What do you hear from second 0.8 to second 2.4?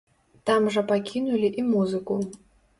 пакінулі і музыку.